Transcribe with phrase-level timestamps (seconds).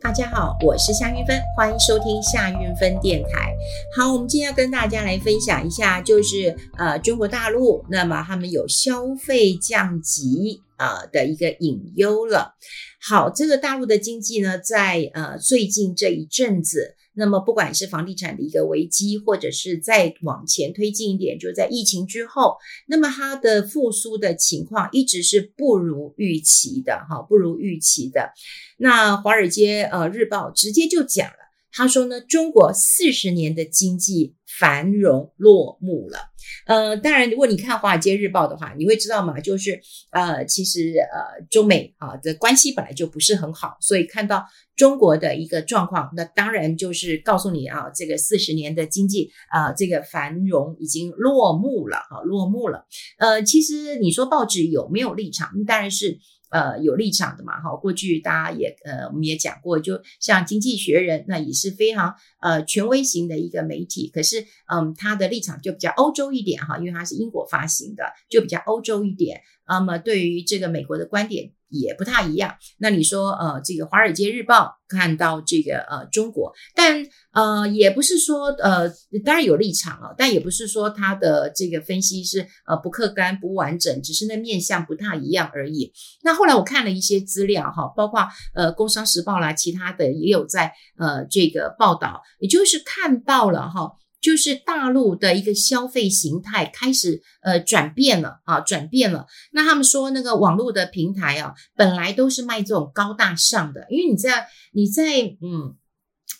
[0.00, 3.54] 大家好，我是夏云芬，欢迎收听夏云芬电台。
[3.96, 12.54] 好，我们今天要跟大家来分享一下，就是呃中国大陆，那么他们有消费降级啊、呃、的一个隐忧了。
[13.00, 16.94] 好，这个大陆的经济呢，在呃最近这一阵子。
[17.18, 22.56] 那么，不管是房地产的一个危机，或者是再往前推进一点，就在疫情之后，
[22.86, 28.30] 那么它的复苏的情况一直是不如预期的，哈，不如预期的。
[28.76, 31.47] 那《华尔街呃日报》直接就讲了，
[31.78, 36.18] 他说呢，中国四十年的经济繁荣落幕了。
[36.66, 52.86] 呃，当然，如果你看《华尔街日报》的话，你会知道嘛，就是呃，其实呃，中美啊的关系本来就不是很好，所以看到中国的一个状况，那当然就是告诉你啊，这个四十年的经济啊，这个繁荣已经落幕了啊，落幕了。
[53.18, 55.64] 呃，其实你说报纸有没有立场？
[55.64, 56.18] 当然是。
[56.50, 69.40] 呃，有立场的嘛，哈，过去大家也呃，我们也讲过，就像《经济学人》，那也是非常呃权威型的一个媒体，可是嗯，它的立场就比较欧洲一点哈，因为它是英国发行的，就比较欧洲一点。
[69.66, 71.52] 那么对于这个美国的观点。
[71.68, 72.54] 也不太一样。
[72.78, 78.88] 那你说，呃，这个《华尔街日报》看到这个呃中国，但呃也不是说呃
[79.24, 85.92] 当然有立场啊，但也不是说他的这个分析是呃不客观、不完整，只是那面相不太一样而已。
[86.22, 93.92] 那后来我看了一些资料哈，包括呃《工商时报》啦，其他的也有在呃这个报道，也就是看到了哈。
[94.20, 99.26] 就是大陆的一个消费形态开始呃转变了啊，转变了。
[99.52, 105.04] 那他们说那个网络的平台啊，本来都是卖这种高大上的，因为你在你在
[105.42, 105.76] 嗯。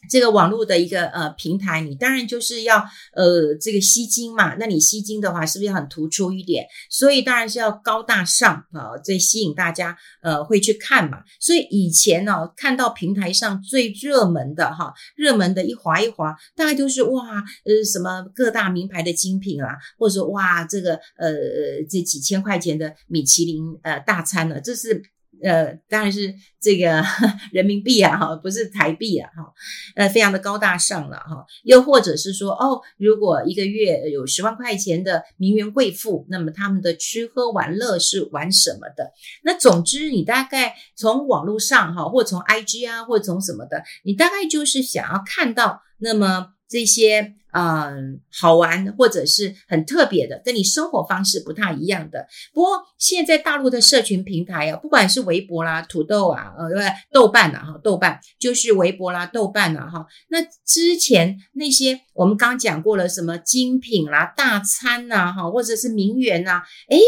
[0.08, 2.78] 这个网络的一个呃平台，你当然就是要
[3.12, 4.54] 呃这个吸睛嘛。
[4.54, 6.66] 那你吸睛的话，是不是要很突出一点？
[6.90, 11.18] 所以当然是要高大上啊，这吸引大家呃会去看嘛。
[11.38, 21.32] 所以以前呢、看到平台上最热门的哈，热门的一滑一滑，大概都是哇呃什么各大名牌的精品啊，或者说哇这个呃
[21.88, 25.02] 这几千块钱的米其林呃大餐呢，这是。
[25.42, 27.02] 呃，当然是这个
[27.52, 29.52] 人民币啊，哈，不是台币啊，哈，
[29.96, 31.44] 呃，非常的高大上了，哈。
[31.64, 39.12] 又或者是说，哦，如果一个月有十万块钱的名媛贵妇，那么他们的吃喝玩乐是玩什么的？
[39.44, 46.54] 那总之，你大概从网络上哈，或从 IG 啊，或从什么的，你大概就是想要看到那么。
[46.68, 52.26] 这些嗯好玩或者是很特别的，跟你生活方式不太一样的。
[52.52, 60.06] 不过现在大陆的社群平台啊，不管是微博啦、土豆啊、呃对豆瓣啊哈，豆瓣就是微博啦、豆瓣啊哈。
[60.28, 67.00] 那之前那些我们刚讲过了，什么精品啦、大餐呐哈，或者是名媛呐，诶，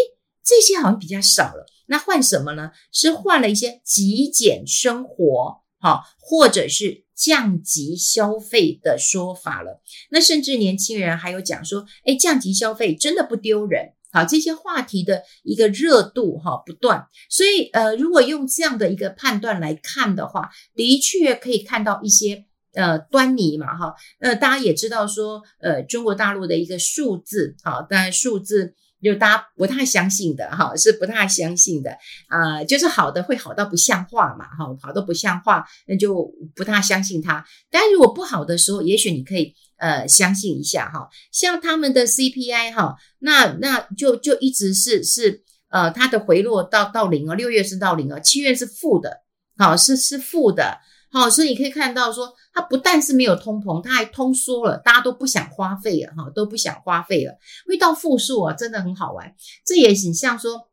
[0.43, 1.66] 这些好像比较少了。
[1.87, 2.70] 那换什么呢？
[2.93, 7.05] 是换了一些极简生活好，或者是。
[7.23, 13.91] 降级消费的说法了，那甚至年轻人还有讲说，诶，降级消费真的不丢人。
[14.11, 23.95] 好，这些话题的一个热度哈不断，所以呃，如果用这样的一个判断来看的话，的确可以看到一些呃端倪嘛哈。
[24.21, 28.75] 呃，大家也知道说，呃，中国大陆的一个数字，好，当然数字。
[29.03, 31.91] 就大家不太相信的哈，是不太相信的
[32.28, 37.44] 啊、就是好的会好到不像话嘛哈，好到不像话，那就不太相信它。
[37.71, 49.22] 但如果不好的时候，也许你可以呃相信一下哈，像他们的 CPI 哈，那那就就一直是是呃它的回落到到零哦，六月是到零哦，七月是负的，
[49.56, 50.78] 好是是负的。
[51.12, 57.37] 好，所以你可以看到说，它不但是没有通膨，它还通缩了，大家都不想花费了，哈，都不想花费了。
[57.66, 59.34] 遇到负数啊，真的很好玩。
[59.65, 60.69] 这也很像说，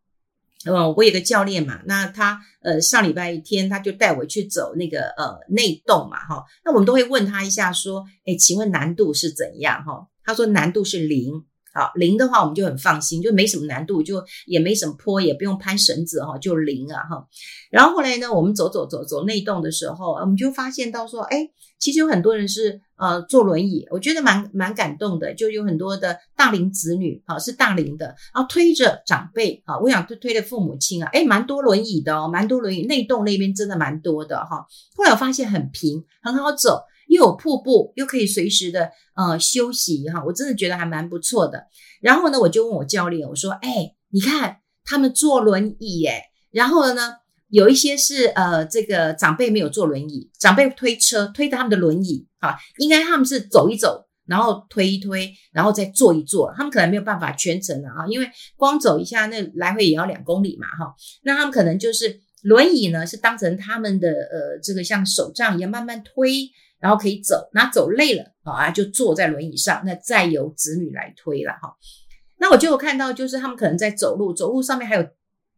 [0.65, 9.83] 呃，我有个教练嘛，那他呃上礼拜一天他就带我去走那个呃内洞嘛，哈，那我们都会问他一下说，诶，请问难度是怎样？
[9.83, 11.45] 哈，他说难度是零。
[11.77, 17.27] 好，零的话我们就很放心，就没什么难度，就也没什么坡，也不用攀绳子哈，就零啊哈。
[17.69, 21.47] 然后后来呢，我们走走走走内洞的时候，我们就发现到说，哎，
[21.77, 34.65] 其实有很多人是呃坐轮椅，我觉得蛮蛮感动的，就有很多的大龄子女啊，是大龄的，然后推着长辈啊，我想推推着父母亲啊，哎，蛮多轮椅的哦，蛮多轮椅，内洞那边真的蛮多的哈。
[34.95, 36.81] 后来我发现很平，很好走。
[37.07, 41.65] 又有瀑布，又可以随时的呃休息哈，我真的觉得还蛮不错的。
[42.01, 46.21] 然后呢，我就问我教练，我说：“哎，你看他们坐轮椅耶，
[46.51, 47.13] 然后呢，
[47.49, 60.93] 有一些是呃这个长辈没有坐轮椅，长辈推车推他们的轮椅啊，应该他们是走一走，然后推一推，然后再坐一坐，他们可能没有办法全程的啊，因为光走一下那来回也要两公里嘛哈，
[61.23, 71.75] 那他们可能就是。”轮椅呢是当成他们的呃这个像手杖一样慢慢推，然后可以走，那走累了啊就坐在轮椅上，那再由子女来推了哈。
[72.39, 75.07] 那我就有看到，就是他们可能在走路，走路上面还有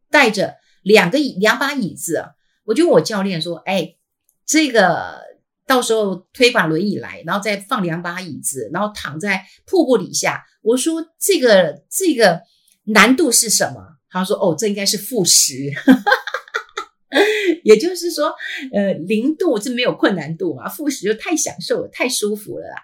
[0.09, 2.29] 带着两个椅两把椅子啊。
[2.63, 3.95] 我就问我教练说：“哎，
[4.45, 5.19] 这个
[5.67, 12.41] 到时候推把轮椅来，然后再放两把椅子，然后躺在瀑布底下。”我说：“这个这个
[12.85, 15.53] 难度是什么？”他说：“哦，这应该是负十，
[17.63, 18.33] 也就是说，
[18.73, 22.75] 呃，零度是没有困难度嘛，负十就太享受了，太舒服了啦。”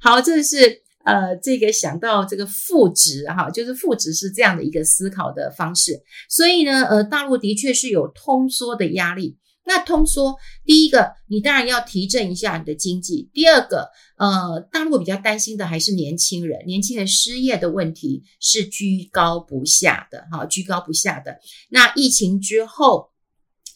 [0.00, 6.00] 好，这是呃，这个想到这个负值哈，就是负值是这样的一个思考的方式。
[6.28, 9.36] 所以呢，呃，大陆的确是有通缩的压力。
[9.64, 13.88] 那通缩，第一个，你当然要提振一下你的经济；第二个，
[14.18, 21.38] 呃，大陆比较担心的还是年轻人，年轻人失业的问题是居高不下的，哈，居高不下的。
[21.70, 23.11] 那疫情之后，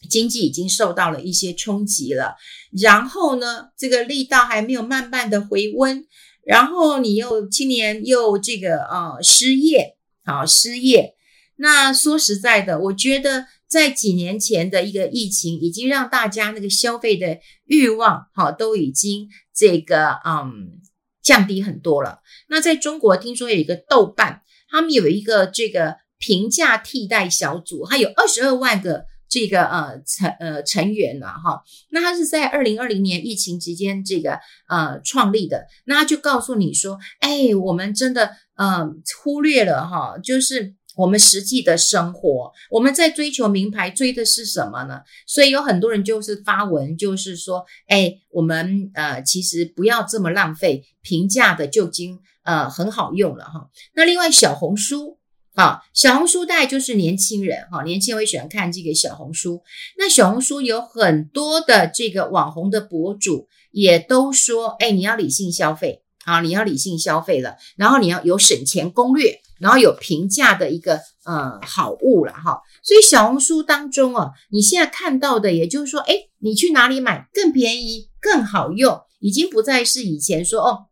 [0.09, 2.35] 经济已经受到了一些冲击了，
[2.81, 6.05] 然后呢，这个力道还没有慢慢的回温，
[6.45, 9.95] 然后你又青年又这个呃失业，
[10.25, 11.15] 好失业。
[11.57, 13.47] 那说实在的，我觉得。
[13.69, 20.79] 在几年前的一个疫情，已经让大家那个消费的欲望，哈，都已经这个嗯
[21.21, 22.19] 降低很多了。
[22.47, 31.61] 那在中国，听说有一个豆瓣，他们有一个这个平价替代小组，它有二十二万个这个呃成呃成员了哈。
[31.91, 34.39] 那他是在二零二零年疫情期间这个
[34.69, 38.89] 呃创立的，那他就告诉你说，哎，我们真的呃
[39.23, 40.75] 忽略了哈，就是。
[40.97, 45.01] 我们实际的生活，我们在追求名牌，追的是什么呢？
[45.27, 53.69] 所以有很多人就是发文，就是说，哎，我们呃，其实不要这么浪费，平价的就已经呃很好用了哈。
[53.93, 55.16] 那另外小红书，
[55.57, 59.61] 啊，小红书大概就是年轻人哈，年轻人会喜欢看这个小红书。
[59.97, 69.41] 那小红书有很多的这个网红的博主也都说，哎，你要理性消费啊，你要理性消费了，然后你要有省钱攻略。
[69.59, 80.85] 然后有平价的一个呃好物了哈，所以小红书当中啊，你现在看到的，也就是说，诶，你去哪里买更便宜、更好用，已经不再是以前说哦，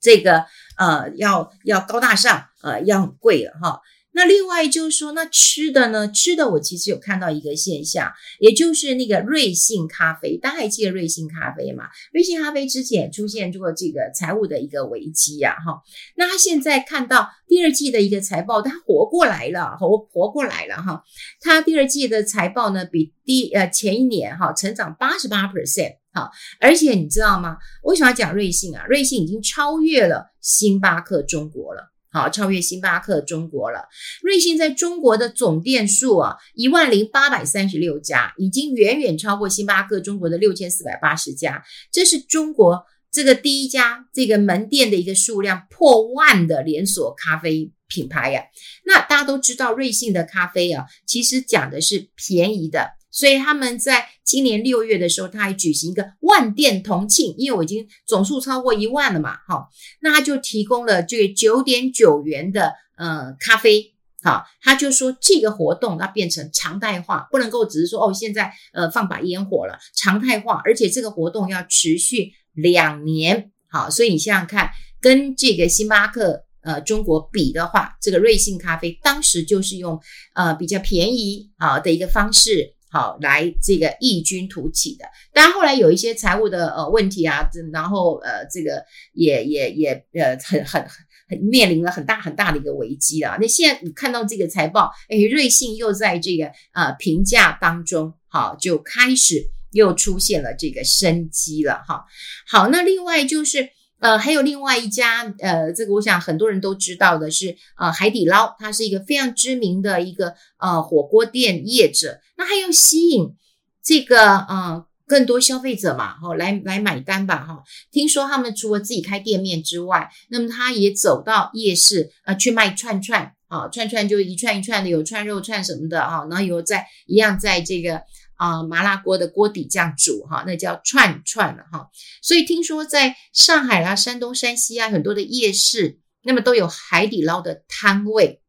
[0.00, 0.44] 这个
[0.76, 3.80] 呃要要高大上，呃要很贵了哈。
[4.12, 6.10] 那另外就是说，那吃的呢？
[6.10, 8.10] 吃的我其实有看到一个现象，
[8.40, 11.84] 也就是那个瑞幸咖啡，大家还记得瑞幸咖啡吗？
[12.12, 15.82] 瑞幸咖啡之前出现过这个财务的一个危机呀，哈。
[16.16, 21.04] 那他现在看到第二季的一个财报，他活过来了，活活过来了哈。
[21.40, 26.28] 他第二季的财报呢，比第呃前一年哈成长八十八 percent，哈。
[26.58, 27.58] 而且你知道吗？
[27.84, 28.84] 为什么要讲瑞幸啊？
[28.88, 31.92] 瑞幸已经超越了星巴克中国了。
[32.10, 33.86] 好，超越星巴克中国了。
[34.22, 41.62] 瑞幸在中国的总店数啊，一万零八百三十六家，已经远远超过星巴克中国的六千四百八十家。
[41.92, 48.42] 这是中国这个第一家这个门店的一个数量破万的连锁咖啡品牌呀。
[48.84, 52.97] 那大家都知道，瑞幸的咖啡啊，其实讲的是便宜的。
[53.18, 59.70] 所以他们在今年六月的时候，他还举行一个万店同庆，因为我已经总数超过一万了嘛，好，
[60.00, 63.92] 那他就提供了这个九点九元的呃咖啡，
[64.22, 74.70] 好，他就说这个活动要变成常态化，不能够只是说哦现在呃放把烟火了，常态化，而且这个活动要持续两年，好，所以你想想看，
[75.00, 80.00] 跟这个星巴克呃中国比的话，这个瑞幸咖啡当时就是用
[80.36, 82.77] 呃比较便宜啊的一个方式。
[82.90, 90.82] 好，来这个异军突起的，当然后来有一些财务的呃问题啊，然后呃这个也也也呃很很
[91.28, 93.36] 很面临了很大很大的一个危机啊。
[93.40, 102.04] 那现在你看到这个财报，哎，瑞幸又在这个呃评价当中，好，就开始又出现了这个生机了哈。
[102.46, 103.70] 好，那另外就是。
[104.00, 112.20] 呃，还有另外一家，呃，这个我想很多人都知道的是，呃，海底捞，它是一个非常知名的一个呃火锅店业者。
[112.36, 113.34] 那还要吸引
[113.82, 117.62] 这个呃更多消费者嘛，哈、哦，来来买单吧，哈、哦。
[117.90, 128.02] 听说他们除了自己开店面之外，那么他也走到夜市、呃、去卖串串啊、哦，串串就一串一串的，有串肉串什么的啊、哦，然后有在一样在这个。
[128.38, 131.88] 啊，麻辣锅的锅底这样煮哈，那叫串串了哈。
[132.22, 138.40] 所以听说在上海啊、山东、山西啊，很多的夜市，那么都有海底捞的摊位，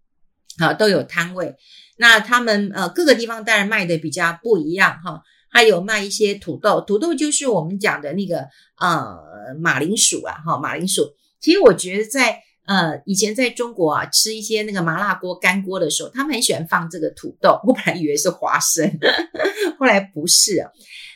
[0.60, 1.56] 啊，都有摊位。
[1.98, 8.46] 那他们呃各个地方当然卖的比较不一样哈，还有卖一些土豆，土豆就是我们讲的那个
[8.80, 9.18] 呃
[9.60, 11.04] 马铃薯啊哈，马铃薯。
[11.42, 17.60] 其实我觉得在呃，以前在中国啊，吃一些那个麻辣锅、干锅的时候，他们很喜欢放这个土豆。
[17.66, 18.88] 我本来以为是花生，
[19.80, 20.68] 后来不是。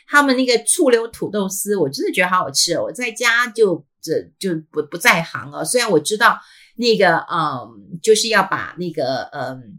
[0.06, 2.84] 他们那个醋溜土豆丝，我真的觉得好好吃哦。
[2.84, 5.64] 我在家就这就不不在行啊。
[5.64, 6.38] 虽然我知道
[6.76, 9.78] 那个嗯，就是要把那个嗯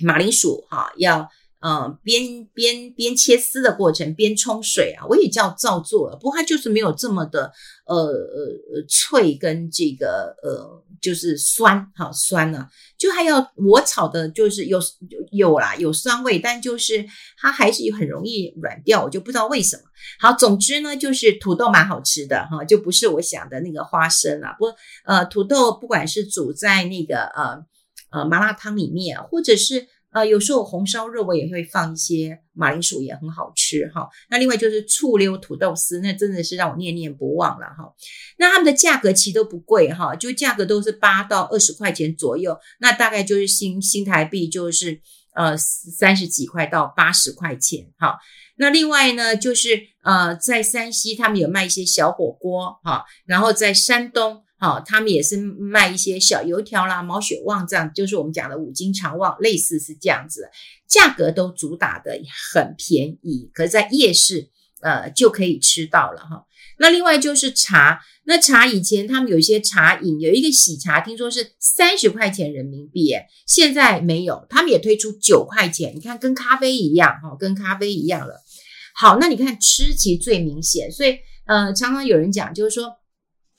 [0.00, 1.28] 马铃薯哈、要。
[1.64, 7.52] 嗯，边边边切丝的过程，边冲水啊，我也叫照做了，不过它就是没有这么的
[7.86, 14.80] 呃呃脆跟这个呃就是酸哈酸呢、啊，就还要我炒的就是有
[15.32, 17.04] 有啦有酸味，但就是
[17.36, 19.82] 它还是很容易软掉，我就不知道为什么。
[20.18, 24.56] 好，总之呢，就是土豆蛮好吃的哈，就不是我想的那个花生啦。
[24.58, 24.66] 不
[25.04, 27.58] 呃土豆不管是煮在那个呃
[28.12, 29.88] 呃麻辣汤里面，或者是。
[30.12, 34.08] 呃，有时候红烧肉我也会放一些马铃薯，也很好吃哈。
[34.28, 37.92] 那另外就是醋溜土豆丝，那真的是让我念念不忘了哈。
[38.36, 45.00] 那他们的价格其实都不贵哈，就价格都是八到二十块钱左右，那大概就是新新台币就是
[45.34, 48.18] 呃三十几块到八十块钱哈。
[48.56, 54.44] 那另外呢，就是呃在山西他们有卖一些小火锅哈，然后在山东。
[54.62, 60.48] 好、哦，他们也是卖一些小油条啦、毛血旺这样，就是我们讲的五斤长旺，类似是这样子，
[60.86, 62.12] 价格都主打的
[62.52, 64.50] 很便宜，可是在夜市
[64.80, 66.46] 呃就可以吃到了哈。
[66.78, 78.40] 那另外就是茶，那茶以前他们有一些茶饮，有一个喜茶，听说是三十块钱人民币，耶，现在没有，他们也推出九块钱，你看跟咖啡一样哈，跟咖啡一样了。
[78.94, 83.01] 好，那你看吃其实最明显，所以呃常常有人讲就是说。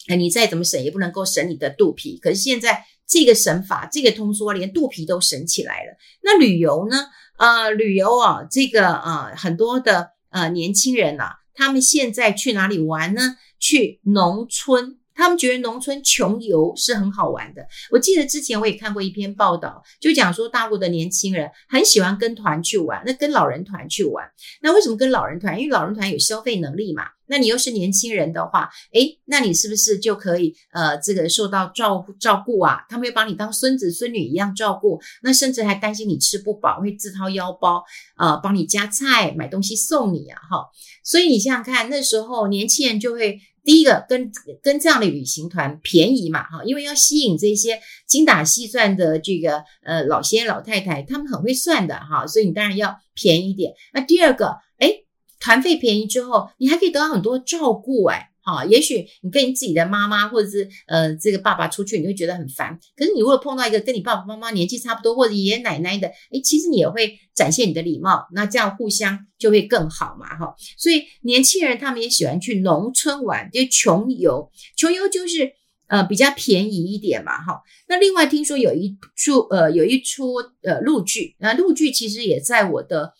[0.08, 2.18] 哎，你再怎么省也不能够省你的肚皮。
[2.18, 5.98] 可是现在这个省法，这个通缩，连肚皮都省起来了。
[6.22, 7.08] 那旅游呢？
[7.38, 13.38] 呃，旅游啊，这个呃，很多的呃年轻人呐、他们现在去哪里玩呢？
[13.60, 14.98] 去农村。
[15.16, 17.66] 他们觉得农村穷游是很好玩的。
[17.92, 24.26] 我记得之前我也看过一篇报道，就讲说大陆的年轻人很喜欢跟团去玩，那跟老人团去玩。
[24.62, 25.60] 那为什么跟老人团？
[25.60, 27.04] 因为老人团有消费能力嘛。
[27.26, 32.86] 那你又是年轻人的话，诶，那你是不是就可以呃这个受到照照顾啊？
[32.90, 37.82] 他们会把你当孙子孙女一样照顾，那甚至还担心你吃不饱，会自掏腰包
[38.18, 40.68] 呃帮你夹菜买东西送你啊哈。
[41.04, 43.40] 所以你想想看，那时候年轻人就会。
[43.64, 53.74] 第一个跟跟这样的旅行团便宜嘛，哈，因为要吸引这些精打细算的这个呃老先老太太，他们很会算的哈，所以你当然要便宜一点。
[53.94, 55.04] 那第二个，哎，
[55.40, 58.32] 团费便宜之后，你还可以得到很多照顾，哎。
[58.46, 62.78] 好，也许你跟你自己的妈妈或者是呃这个爸爸出去，你会觉得很烦。
[62.94, 70.54] 可是你如果碰到一个跟你爸爸妈妈年纪差不多或者爷爷奶奶的，诶，其实你也会展现你的礼貌，那这样互相就会更好嘛，哈。
[70.78, 75.54] 所以年轻人他们也喜欢去农村玩，就穷游，穷游就是
[75.88, 77.62] 呃比较便宜一点嘛，哈。
[77.88, 80.34] 那另外听说有一出呃有一出
[80.64, 83.14] 呃陆剧，那陆剧其实也在我的。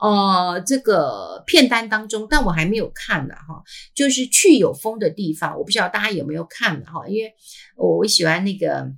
[0.00, 3.62] 呃，这个片单当中，但我还没有看呢，哈，
[3.94, 7.34] 就是去有风的地方，我不知道大家有没有看哈，因为
[7.76, 8.92] 我我喜欢那个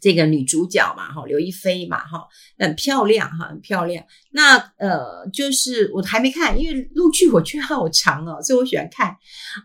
[0.00, 2.28] 这个女主角嘛，哈，刘亦菲嘛，哈，
[2.58, 4.04] 很漂亮哈，很漂亮。
[4.30, 9.08] 那呃，就是我还没看，因为陆剧我觉得好长哦，所以我喜欢看，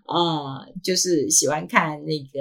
[0.08, 2.40] 啊、呃，就是喜欢看那个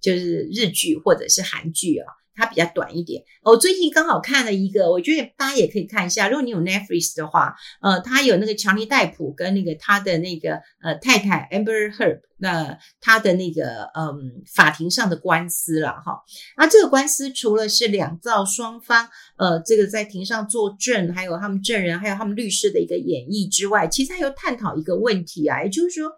[0.00, 2.19] 就是日剧或者是韩剧啊。
[2.40, 3.22] 它比较短一点。
[3.42, 6.28] 我最近刚好看了一个，我觉得大家也可以看一下。
[6.28, 16.22] 如果你有 Netflix 的话，呃，他有那个强尼戴普跟那个他的那个呃太太 Amber Heard，那他的那个嗯法庭上的官司了哈。
[16.56, 26.10] 那这个官司除了是两造双方呃这个在庭上作证，还有他们证人，还有他们律师的一个演绎之外，其实还有探讨一个问题啊，也就是说。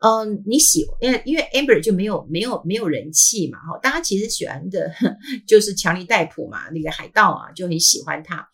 [0.00, 4.90] 嗯，你喜，因为因为 Amber 就没有没有没有人气嘛，哈，大家其实喜欢的
[5.46, 8.48] 就是强尼戴普嘛，那个海盗啊，就很喜欢他。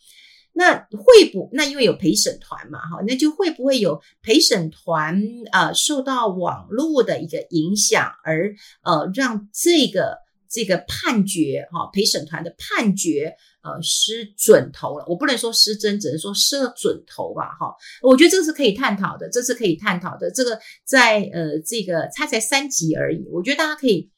[0.53, 5.23] 那会不，那因为有陪审团嘛，哈，那就会不会有陪审团、
[5.53, 10.19] 呃、受到网络的一个影响，而呃让这个
[10.50, 13.37] 这个判决哈陪审团的判决。
[13.67, 17.75] 呃，失准头了，我不能说失真，只能说失了准头吧，哈。
[18.01, 20.31] 我觉得这个是可以探讨的，这是可以探讨的。
[20.31, 24.09] 这个在呃，这个它才三集而已，我觉得大家可以，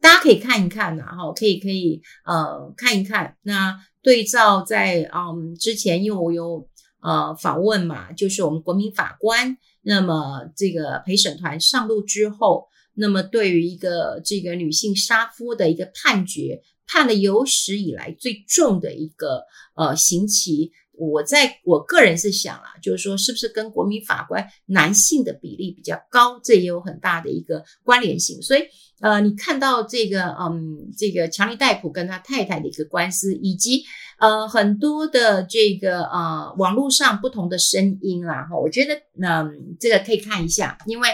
[0.00, 3.36] 大家可以看一看呐，哈，可以可以呃看一看。
[3.42, 6.68] 那对照在嗯之前，因为我有
[7.00, 16.62] 呃访问嘛，就是我们国民法官，那么这个陪审团上路之后，那么对于一个这个女性杀夫的一个判决。
[16.88, 19.44] 判了有史以来最重的一个
[19.76, 28.42] 呃刑期，我在我个人是想啊，就是说是不是跟国民法官男性的比例比较高，这也有很大的一个关联性。
[28.42, 28.62] 所以，
[29.00, 33.84] 呃，你看到这个，嗯，这个强尼戴普跟他太太的一个官司，以及
[34.18, 41.08] 呃很多的这个呃网络上不同的声音啦，哈，我觉得，嗯，这个可以看一下，因为，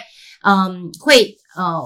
[0.45, 1.83] 嗯，会呃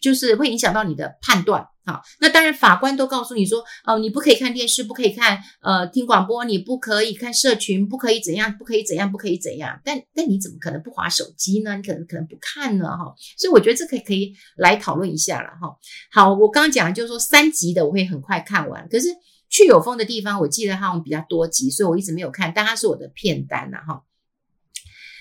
[0.00, 1.66] 就是会影响到你的判断。
[1.86, 9.80] 好，那当然，法官都告诉你说，哦，你不可以看电视，不可以看，呃，听广播，你不可以看社群，不可以怎样，不可以怎样，不可以怎样。
[9.82, 11.74] 但但你怎么可能不滑手机呢？
[11.76, 13.12] 你可能可能不看呢，哈。
[13.38, 15.74] 所以我觉得这可以可以来讨论一下了，哈。
[16.12, 19.08] 好，我刚刚讲就是说三集的我会很快看完，可是
[19.48, 24.02] 去有风的地方，我记得它比较多集，所以我一直没有看，但它是我的片单呐，哈。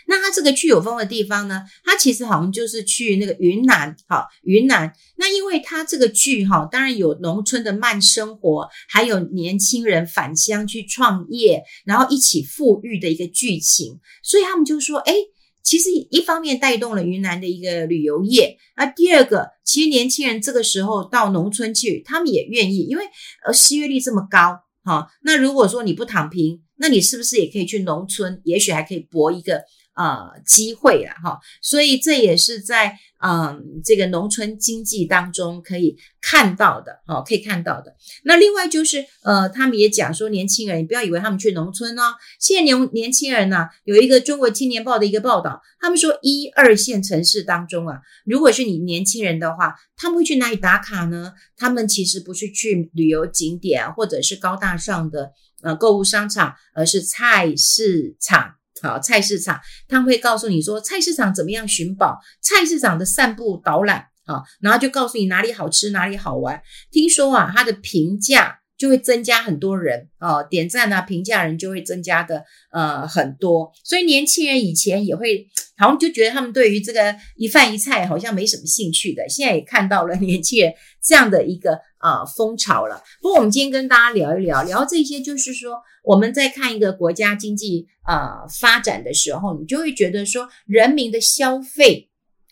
[0.10, 4.92] 那他这个去有风的地方呢，他其实好像就是去那个云南，好，云南。
[5.18, 15.13] 那因为他这个剧哈，当然有农村的慢生活，还有年轻人返乡去创业，然后一起富裕的一个剧情，所以他们就说，诶，
[15.62, 23.04] 其实一方面带动了云南的一个旅游业，那第二个，其实年轻人这个时候到农村去，他们也愿意，因为
[23.46, 29.62] 呃失业率这么高，哈，那如果说你不躺平，那你是不是也可以去农村，也许还可以搏一个。
[30.00, 37.94] 呃，机会了哈，所以这也是在嗯这个农村经济当中可以看到的，哦，可以看到的。
[38.24, 51.34] 那另外就是呃，他们也讲说，年轻人你不要以为他们去农村哦，现在年年轻人呢，有一个中国青年报的一个报道，他们说一二线城市当中啊，如果是你年轻人的话，他们会去哪里打卡呢？
[51.58, 58.59] 他们其实不是去旅游景点或者是高大上的呃购物商场，而是菜市场。
[58.82, 66.62] 好，菜市场，他会告诉你说菜市场怎么样寻宝，菜市场的散步导览啊，然后就告诉你哪里好吃，哪里好玩。
[66.92, 73.72] 听说啊，它的评价就会增加很多人哦，点赞啊，评价人就会增加的呃很多。
[73.84, 83.04] 所以年轻人以前也会好像就觉得他们对于这个一饭一菜好像没什么兴趣的，现在也看到了年轻人这样的一个啊风潮了。
[83.22, 85.82] 不过我们今天跟大家聊一聊，聊这些就是说。
[86.02, 92.09] 我们在看一个国家经济呃发展的时候，你就会觉得说，人民的消费，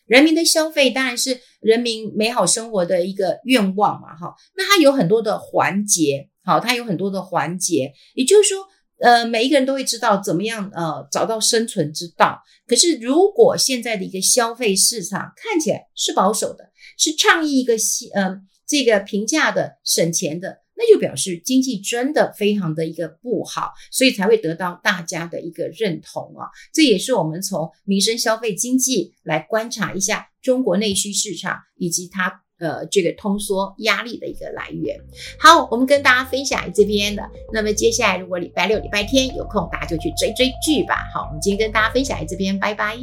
[0.08, 4.34] 人民的消费当然是人民美好生活的一个愿望嘛，哈。
[4.56, 8.66] 那它有很多的环节，好，它有很多的环节，也就是说，
[9.00, 12.42] 呃，每一个人都会知道怎么样呃找到生存之道。
[12.66, 17.76] 可是，如果现在的一个消费市场看起来是保守的，是倡议一个
[18.14, 20.60] 呃这个平价的、省钱的。
[20.78, 26.48] 那就表示经济真的非常的一个不好，所以才会得到大家的一个认同啊。
[26.72, 34.96] 这也是我们从民生消费经济来观察一下中国内需市场以及它呃这个通缩压力的一个来源。
[35.40, 37.24] 好，我们跟大家分享这边的。
[37.52, 41.04] 那么接下来如果礼拜六、礼拜天有空，大家就去追追剧吧。
[41.14, 42.98] 好，我们今天跟大家分享这边，拜拜。